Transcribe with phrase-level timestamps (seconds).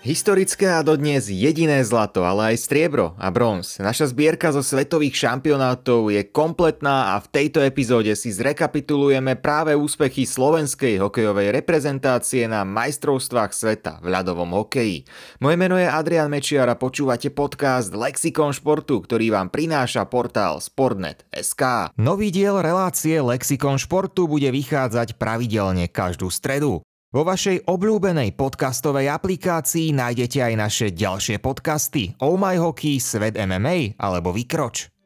[0.00, 3.76] Historické a dodnes jediné zlato, ale aj striebro a bronz.
[3.76, 10.24] Naša zbierka zo svetových šampionátov je kompletná a v tejto epizóde si zrekapitulujeme práve úspechy
[10.24, 15.04] slovenskej hokejovej reprezentácie na majstrovstvách sveta v ľadovom hokeji.
[15.36, 21.92] Moje meno je Adrian Mečiar a počúvate podcast Lexikon športu, ktorý vám prináša portál Sportnet.sk.
[22.00, 26.80] Nový diel relácie Lexikon športu bude vychádzať pravidelne každú stredu.
[27.10, 33.98] Vo vašej obľúbenej podcastovej aplikácii nájdete aj naše ďalšie podcasty Oh My Hockey, Svet MMA
[33.98, 34.99] alebo Vykroč.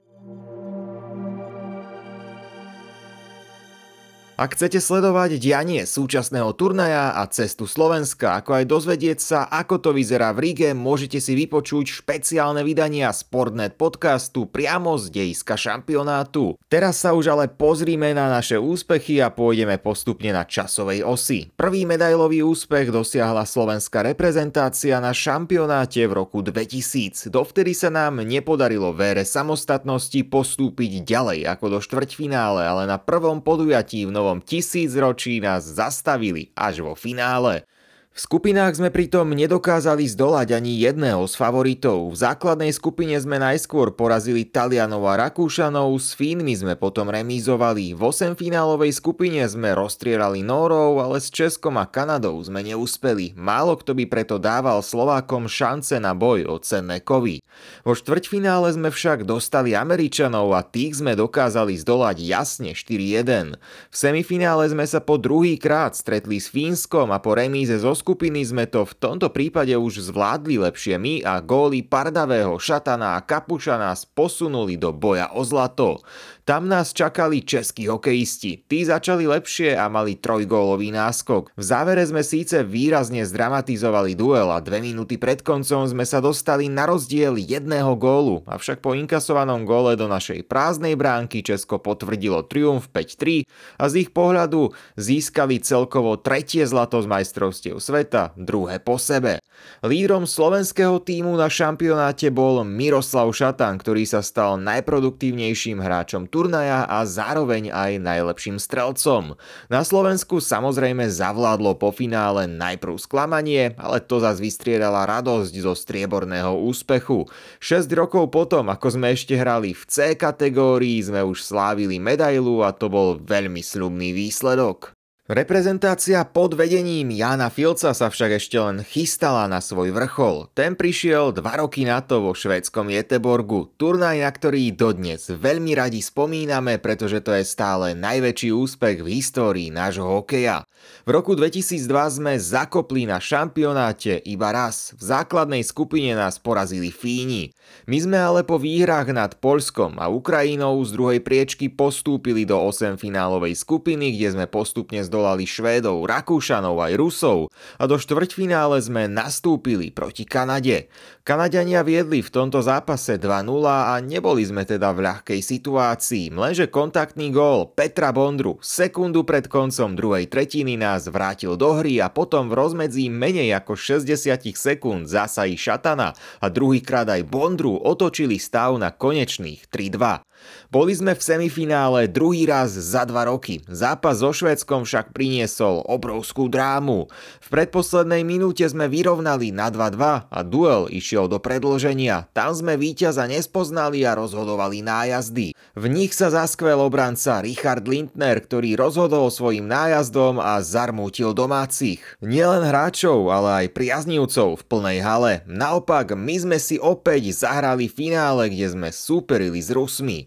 [4.34, 9.90] Ak chcete sledovať dianie súčasného turnaja a cestu Slovenska, ako aj dozvedieť sa, ako to
[9.94, 16.58] vyzerá v Ríge, môžete si vypočuť špeciálne vydania Sportnet podcastu priamo z dejiska šampionátu.
[16.66, 21.54] Teraz sa už ale pozrime na naše úspechy a pôjdeme postupne na časovej osi.
[21.54, 27.30] Prvý medailový úspech dosiahla slovenská reprezentácia na šampionáte v roku 2000.
[27.30, 34.02] Dovtedy sa nám nepodarilo vére samostatnosti postúpiť ďalej ako do štvrťfinále, ale na prvom podujatí
[34.10, 37.68] v Novom tisícročí nás zastavili až vo finále.
[38.14, 42.14] V skupinách sme pritom nedokázali zdolať ani jedného z favoritov.
[42.14, 47.90] V základnej skupine sme najskôr porazili Talianov a Rakúšanov, s Fínmi sme potom remízovali.
[47.90, 53.34] V 8 finálovej skupine sme rozstrierali Norov, ale s Českom a Kanadou sme neúspeli.
[53.34, 57.42] Málo kto by preto dával Slovákom šance na boj o cenné kovy.
[57.82, 63.58] Vo štvrťfinále sme však dostali Američanov a tých sme dokázali zdolať jasne 4-1.
[63.90, 68.44] V semifinále sme sa po druhý krát stretli s Fínskom a po remíze zo skupiny
[68.44, 73.80] sme to v tomto prípade už zvládli lepšie my a góly Pardavého, Šatana a Kapuša
[73.80, 76.04] nás posunuli do boja o zlato.
[76.44, 78.68] Tam nás čakali českí hokejisti.
[78.68, 81.56] Tí začali lepšie a mali trojgólový náskok.
[81.56, 86.68] V závere sme síce výrazne zdramatizovali duel a dve minúty pred koncom sme sa dostali
[86.68, 92.92] na rozdiel jedného gólu, avšak po inkasovanom góle do našej prázdnej bránky Česko potvrdilo triumf
[92.92, 93.48] 5-3
[93.80, 97.93] a z ich pohľadu získali celkovo tretie zlato z majstrovstiev sveta,
[98.34, 99.38] druhé po sebe.
[99.86, 107.06] Lídrom slovenského týmu na šampionáte bol Miroslav Šatan, ktorý sa stal najproduktívnejším hráčom turnaja a
[107.06, 109.38] zároveň aj najlepším strelcom.
[109.70, 116.58] Na Slovensku samozrejme zavládlo po finále najprv sklamanie, ale to zase vystriedala radosť zo strieborného
[116.64, 117.30] úspechu.
[117.62, 122.72] 6 rokov potom, ako sme ešte hrali v C kategórii, sme už slávili medailu a
[122.72, 124.96] to bol veľmi slubný výsledok.
[125.24, 130.52] Reprezentácia pod vedením Jana Filca sa však ešte len chystala na svoj vrchol.
[130.52, 136.04] Ten prišiel dva roky na to vo švédskom Jeteborgu, turnaj, na ktorý dodnes veľmi radi
[136.04, 140.68] spomíname, pretože to je stále najväčší úspech v histórii nášho hokeja.
[141.04, 141.88] V roku 2002
[142.20, 144.92] sme zakopli na šampionáte iba raz.
[144.96, 147.56] V základnej skupine nás porazili Fíni.
[147.88, 153.00] My sme ale po výhrách nad Polskom a Ukrajinou z druhej priečky postúpili do 8
[153.00, 157.38] finálovej skupiny, kde sme postupne zdolali Švédov, Rakúšanov aj Rusov
[157.78, 160.90] a do štvrťfinále sme nastúpili proti Kanade.
[161.22, 167.30] Kanadiania viedli v tomto zápase 2-0 a neboli sme teda v ľahkej situácii, lenže kontaktný
[167.30, 172.58] gól Petra Bondru sekundu pred koncom druhej tretiny nás vrátil do hry a potom v
[172.58, 174.10] rozmedzí menej ako 60
[174.58, 176.10] sekúnd zásahy Šatana
[176.42, 180.26] a druhýkrát aj Bondru otočili stav na konečných 3-2.
[180.74, 183.62] Boli sme v semifinále druhý raz za dva roky.
[183.70, 187.06] Zápas so Švédskom však priniesol obrovskú drámu.
[187.38, 192.26] V predposlednej minúte sme vyrovnali na 2-2 a duel išiel do predloženia.
[192.34, 195.54] Tam sme víťaza nespoznali a rozhodovali nájazdy.
[195.78, 202.02] V nich sa zaskvel obranca Richard Lindner, ktorý rozhodol svojim nájazdom a zarmútil domácich.
[202.18, 205.32] Nielen hráčov, ale aj priaznivcov v plnej hale.
[205.46, 210.26] Naopak, my sme si opäť zahrali finále, kde sme súperili s Rusmi.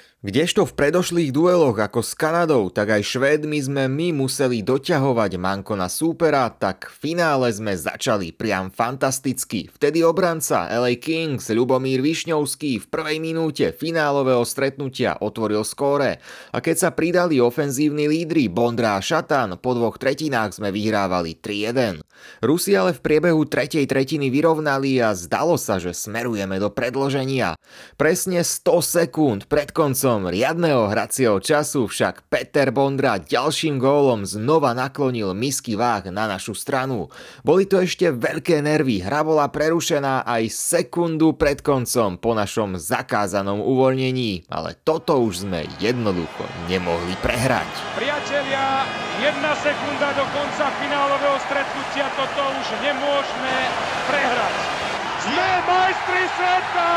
[0.21, 5.73] Kdežto v predošlých dueloch ako s Kanadou, tak aj Švédmi sme my museli doťahovať manko
[5.73, 9.73] na súpera, tak v finále sme začali priam fantasticky.
[9.73, 16.21] Vtedy obranca LA Kings Ľubomír Višňovský v prvej minúte finálového stretnutia otvoril skóre
[16.53, 21.97] a keď sa pridali ofenzívni lídry Bondra a Šatan, po dvoch tretinách sme vyhrávali 3-1.
[22.45, 27.57] Rusi ale v priebehu tretej tretiny vyrovnali a zdalo sa, že smerujeme do predloženia.
[27.97, 34.75] Presne 100 sekúnd pred koncom Koncom riadného hracieho času však Peter Bondra ďalším gólom znova
[34.75, 37.07] naklonil misky váh na našu stranu.
[37.47, 43.63] Boli to ešte veľké nervy, hra bola prerušená aj sekundu pred koncom po našom zakázanom
[43.63, 47.71] uvoľnení, ale toto už sme jednoducho nemohli prehrať.
[47.95, 48.83] Priatelia,
[49.23, 53.55] Jedna sekunda do konca finálového stretnutia, toto už nemôžeme
[54.11, 54.55] prehrať.
[55.23, 56.89] Sme majstri sveta!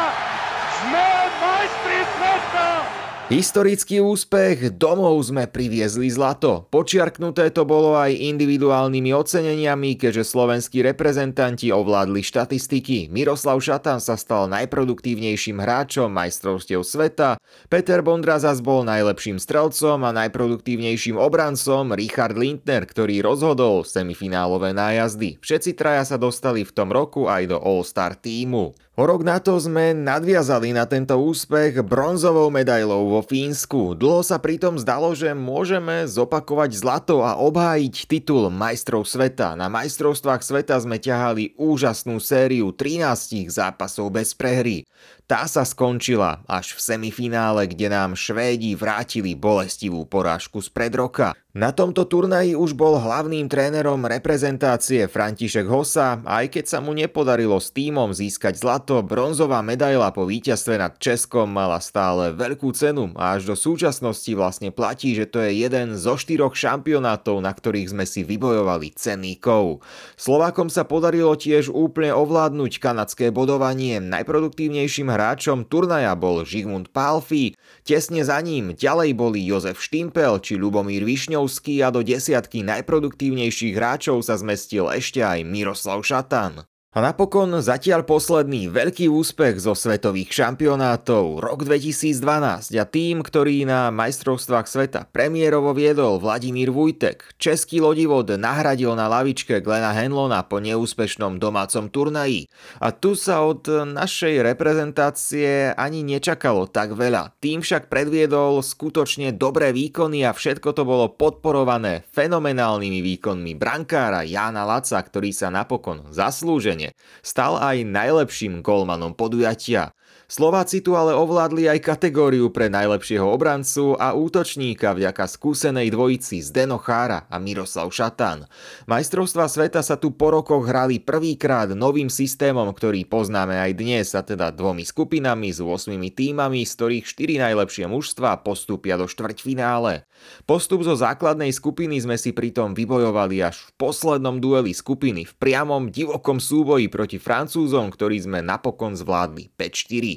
[0.83, 1.09] Sme
[1.39, 3.04] majstri sveta!
[3.33, 6.69] Historický úspech, domov sme priviezli zlato.
[6.69, 13.09] Počiarknuté to bolo aj individuálnymi oceneniami, keďže slovenskí reprezentanti ovládli štatistiky.
[13.09, 17.41] Miroslav Šatan sa stal najproduktívnejším hráčom majstrovstiev sveta,
[17.73, 25.41] Peter Bondra zas bol najlepším strelcom a najproduktívnejším obrancom Richard Lindner, ktorý rozhodol semifinálové nájazdy.
[25.41, 28.77] Všetci traja sa dostali v tom roku aj do All-Star týmu.
[28.95, 33.95] O rok na to sme nadviazali na tento úspech bronzovou medailou vo Fínsku.
[33.95, 39.55] Dlho sa pritom zdalo, že môžeme zopakovať zlato a obhájiť titul majstrov sveta.
[39.55, 44.83] Na majstrovstvách sveta sme ťahali úžasnú sériu 13 zápasov bez prehry.
[45.25, 51.33] Tá sa skončila až v semifinále, kde nám Švédi vrátili bolestivú porážku z pred roka.
[51.55, 57.63] Na tomto turnaji už bol hlavným trénerom reprezentácie František Hosa, aj keď sa mu nepodarilo
[57.63, 63.39] s týmom získať zlato, bronzová medaila po víťazstve nad Českom mala stále veľkú cenu a
[63.39, 68.03] až do súčasnosti vlastne platí, že to je jeden zo štyroch šampionátov, na ktorých sme
[68.03, 69.79] si vybojovali cenný kov.
[70.19, 74.03] Slovákom sa podarilo tiež úplne ovládnuť kanadské bodovanie.
[74.03, 77.57] Najproduktívnejším hráčom turnaja bol Žigmund Pálfi,
[77.89, 83.79] tesne za ním ďalej boli Jozef Štimpel či Lubomír Višňov Liptovský a do desiatky najproduktívnejších
[83.79, 86.67] hráčov sa zmestil ešte aj Miroslav Šatan.
[86.95, 93.91] A napokon zatiaľ posledný veľký úspech zo svetových šampionátov, rok 2012 a tým, ktorý na
[93.91, 97.35] majstrovstvách sveta premiérovo viedol Vladimír Vujtek.
[97.35, 102.47] Český lodivod nahradil na lavičke Glena Henlona po neúspešnom domácom turnaji.
[102.79, 107.35] A tu sa od našej reprezentácie ani nečakalo tak veľa.
[107.43, 114.63] Tým však predviedol skutočne dobré výkony a všetko to bolo podporované fenomenálnymi výkonmi brankára Jána
[114.63, 116.84] Laca, ktorý sa napokon zaslúžene
[117.25, 119.94] Stal aj najlepším golmanom podujatia.
[120.25, 126.81] Slováci tu ale ovládli aj kategóriu pre najlepšieho obrancu a útočníka vďaka skúsenej dvojici Zdeno
[126.81, 128.49] Chára a Miroslav Šatán.
[128.89, 134.25] Majstrovstva sveta sa tu po rokoch hrali prvýkrát novým systémom, ktorý poznáme aj dnes, a
[134.25, 140.09] teda dvomi skupinami s 8 týmami, z ktorých 4 najlepšie mužstva postupia do štvrťfinále.
[140.49, 145.93] Postup zo základnej skupiny sme si pritom vybojovali až v poslednom dueli skupiny v priamom
[145.93, 150.14] divokom súboji proti Francúzom, ktorý sme napokon zvládli 5-4.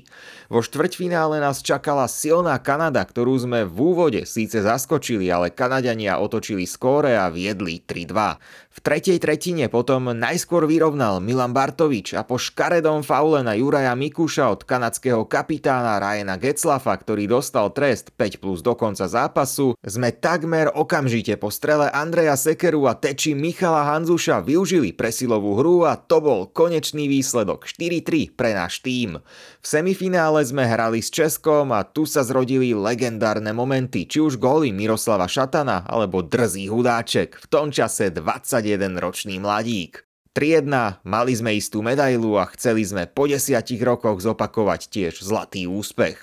[0.52, 6.68] Vo štvrťfinále nás čakala silná Kanada, ktorú sme v úvode síce zaskočili, ale Kanadania otočili
[6.68, 8.68] skóre a viedli 3-2.
[8.78, 14.54] V tretej tretine potom najskôr vyrovnal Milan Bartovič a po škaredom faule na Juraja Mikuša
[14.54, 20.70] od kanadského kapitána Ryana Getzlafa, ktorý dostal trest 5 plus do konca zápasu, sme takmer
[20.70, 26.46] okamžite po strele Andreja Sekeru a teči Michala Hanzuša využili presilovú hru a to bol
[26.46, 29.18] konečný výsledok 4-3 pre náš tým.
[29.58, 34.76] V semifinále sme hrali s Českom a tu sa zrodili legendárne momenty, či už góly
[34.76, 40.04] Miroslava Šatana alebo drzý hudáček, v tom čase 20 21-ročný mladík.
[40.36, 46.20] 3-1, mali sme istú medailu a chceli sme po desiatich rokoch zopakovať tiež zlatý úspech.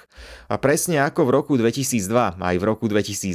[0.52, 3.32] A presne ako v roku 2002, aj v roku 2012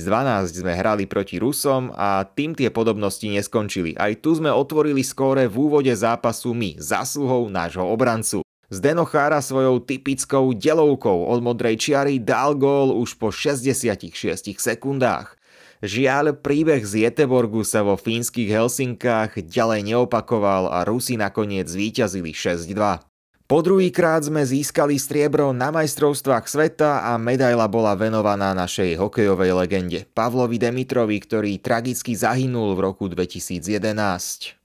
[0.61, 3.97] sme hrali proti Rusom a tým tie podobnosti neskončili.
[3.97, 8.45] Aj tu sme otvorili skóre v úvode zápasu my, zásluhou nášho obrancu.
[8.69, 14.13] Zdeno Chára svojou typickou delovkou od modrej čiary dal gól už po 66
[14.61, 15.33] sekundách.
[15.81, 23.09] Žiaľ, príbeh z Jeteborgu sa vo fínskych Helsinkách ďalej neopakoval a Rusi nakoniec zvíťazili 6-2.
[23.49, 30.05] Po druhýkrát sme získali striebro na majstrovstvách sveta a medaila bola venovaná našej hokejovej legende
[30.13, 34.58] Pavlovi Demitrovi, ktorý tragicky zahynul v roku 2011.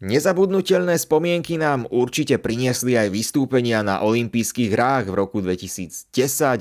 [0.00, 6.08] Nezabudnutelné spomienky nám určite priniesli aj vystúpenia na olympijských hrách v roku 2010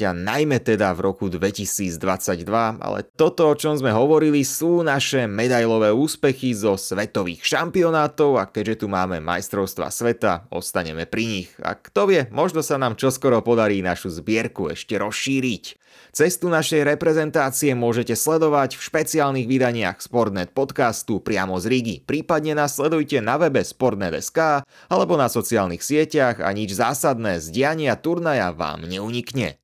[0.04, 2.44] a najmä teda v roku 2022,
[2.84, 8.84] ale toto, o čom sme hovorili, sú naše medailové úspechy zo svetových šampionátov a keďže
[8.84, 11.50] tu máme majstrovstva sveta, ostaneme pri nich.
[11.64, 15.80] A kto vie, možno sa nám čoskoro podarí našu zbierku ešte rozšíriť.
[16.10, 21.96] Cestu našej reprezentácie môžete sledovať v špeciálnych vydaniach Sportnet podcastu priamo z Rigi.
[22.02, 27.94] Prípadne nás sledujte na webe Sportnet.sk alebo na sociálnych sieťach a nič zásadné z diania
[27.94, 29.62] turnaja vám neunikne.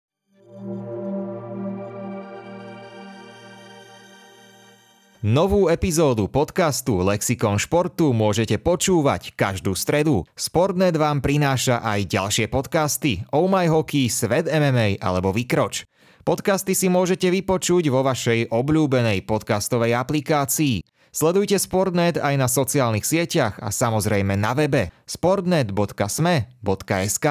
[5.26, 10.22] Novú epizódu podcastu Lexikon športu môžete počúvať každú stredu.
[10.38, 15.90] Sportnet vám prináša aj ďalšie podcasty Oh My Hockey, Svet MMA alebo Vykroč.
[16.26, 20.82] Podcasty si môžete vypočuť vo vašej obľúbenej podcastovej aplikácii.
[21.14, 27.28] Sledujte Sportnet aj na sociálnych sieťach a samozrejme na webe sportnet.sme.sk.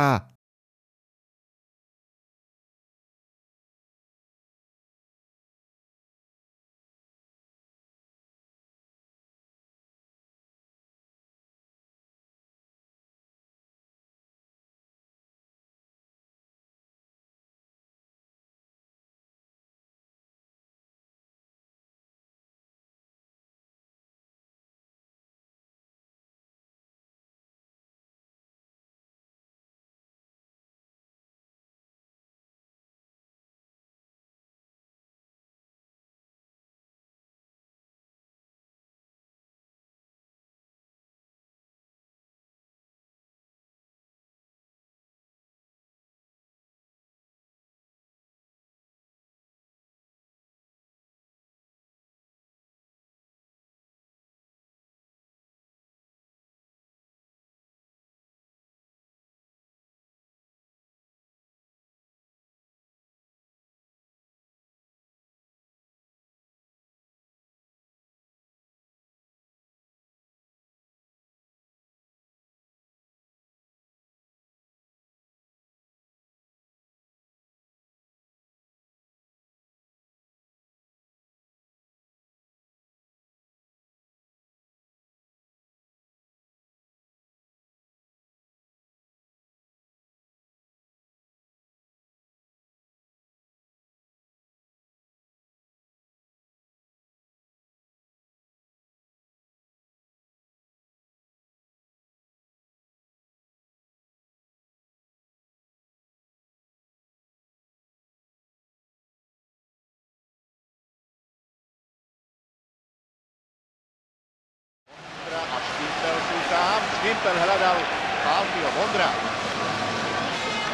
[117.05, 117.77] Štimpel hľadal
[118.25, 119.13] Pálkyho Vondra.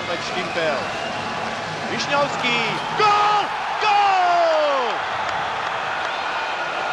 [0.07, 0.79] Opäť Štimpel.
[1.91, 2.59] Višňovský.
[2.95, 3.43] Gól!
[3.83, 4.85] Gól!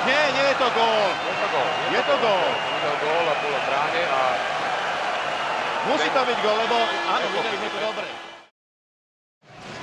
[0.09, 1.09] Nie, nie je to gól.
[1.13, 1.69] Je to gól.
[1.93, 2.49] Je to gól.
[2.49, 4.21] Je to gól a bolo bráne a...
[5.93, 6.77] Musí to byť gól, lebo
[7.13, 8.26] áno, videli sme to dobre.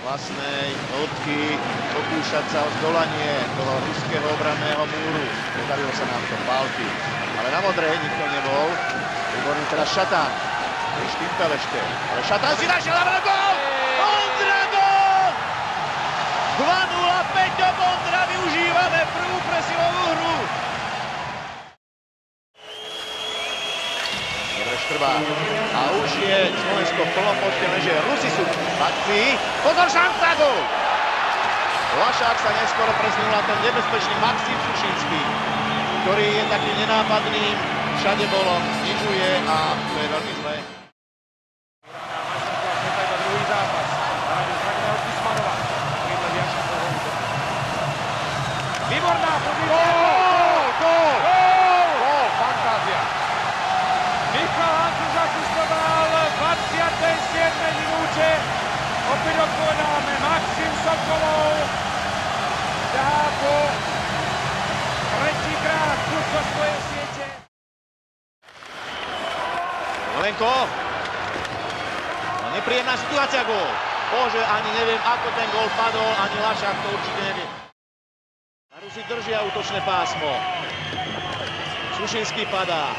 [0.04, 1.56] Vlastnej hĺbky
[1.96, 5.25] pokúšať sa o zdolanie toho ruského obranného múru.
[5.56, 6.84] Podarilo sa nám to Pálky.
[7.40, 8.68] Ale na modrej nikto nebol.
[9.32, 10.28] Výborný teraz Šatán.
[11.08, 11.80] Štimpel ešte.
[11.80, 13.54] Ale Šatán si našiel na gól!
[14.04, 15.28] Ondra gól!
[16.61, 20.37] 2-0 Peťo Bondra využívame prvú presilovú hru.
[24.52, 25.17] Dobre Štrbá.
[25.73, 29.26] A už je Slovensko v plnom počte, lenže Rusi sú v akcii.
[29.64, 30.61] Pozor, šanca, gól!
[31.95, 35.21] Lašák sa neskoro presnul na ten nebezpečný Maxim Sušinský,
[36.05, 37.55] ktorý je taký nenápadný,
[38.03, 40.84] všade bolo, znižuje a to je veľmi zlé.
[70.45, 70.69] Lenko.
[72.43, 73.71] No, nepríjemná situácia gól.
[74.13, 77.49] Bože, ani neviem, ako ten gól padol, ani Lašák to určite nevie.
[78.69, 80.29] A Rusi držia útočné pásmo.
[81.97, 82.93] Sušinský padá.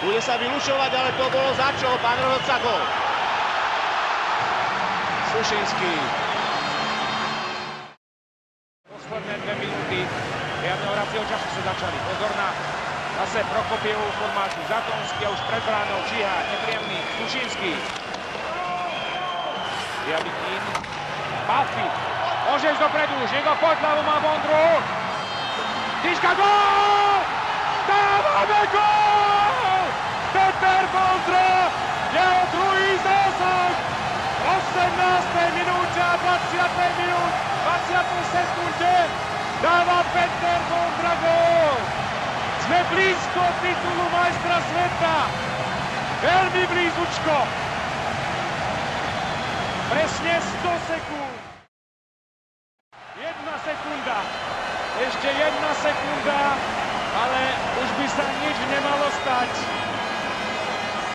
[0.00, 1.92] Bude sa vylučovať, ale to bolo za čo?
[2.00, 2.82] Pán rozhodca gól.
[5.36, 5.94] Sušinský.
[8.88, 10.00] Posledné dve minúty
[10.64, 11.96] riadneho hracieho času sa začali.
[12.08, 12.43] Pozor na
[13.34, 14.62] zase Prokopievú formáciu.
[14.70, 17.74] Zatonský a už pred bránou číha nepríjemný Sušinský.
[20.06, 20.62] Javitín.
[21.50, 21.86] Bafi.
[22.54, 23.18] Ísť dopredu.
[23.26, 24.70] Žigo pod hlavu má Vondru.
[26.06, 27.18] Tyška gól!
[27.90, 29.82] Dávame gól!
[30.30, 31.50] Peter Vondra!
[32.14, 33.74] Jeho druhý zásah!
[34.46, 35.58] 18.
[35.58, 37.02] minúte a 20.
[37.02, 37.34] minút,
[37.66, 38.30] 20.
[38.30, 38.94] sekunde
[39.58, 42.03] dáva Peter Vondra gól.
[42.64, 45.16] Sme blízko titulu majstra sveta.
[46.24, 47.36] Veľmi blízučko.
[49.92, 51.36] Presne 100 sekúnd.
[53.20, 54.18] Jedna sekunda.
[54.96, 56.40] Ešte jedna sekunda,
[57.20, 57.42] ale
[57.84, 59.50] už by sa nič nemalo stať.